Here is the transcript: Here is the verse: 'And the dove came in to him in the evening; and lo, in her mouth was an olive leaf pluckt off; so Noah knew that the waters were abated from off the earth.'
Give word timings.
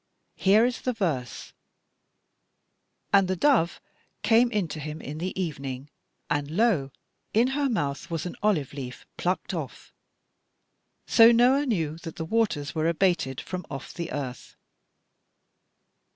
Here 0.37 0.65
is 0.65 0.81
the 0.81 0.93
verse: 0.93 1.53
'And 3.13 3.27
the 3.27 3.35
dove 3.35 3.79
came 4.23 4.49
in 4.49 4.67
to 4.69 4.79
him 4.79 4.99
in 4.99 5.19
the 5.19 5.39
evening; 5.39 5.91
and 6.27 6.49
lo, 6.49 6.89
in 7.35 7.49
her 7.49 7.69
mouth 7.69 8.09
was 8.09 8.25
an 8.25 8.35
olive 8.41 8.73
leaf 8.73 9.05
pluckt 9.19 9.53
off; 9.53 9.93
so 11.05 11.31
Noah 11.31 11.67
knew 11.67 11.99
that 11.99 12.15
the 12.15 12.25
waters 12.25 12.73
were 12.73 12.87
abated 12.87 13.39
from 13.39 13.63
off 13.69 13.93
the 13.93 14.11
earth.' 14.11 14.55